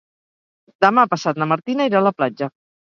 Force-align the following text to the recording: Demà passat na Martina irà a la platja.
Demà 0.87 1.05
passat 1.13 1.43
na 1.43 1.51
Martina 1.53 1.91
irà 1.93 2.03
a 2.03 2.05
la 2.11 2.17
platja. 2.19 2.53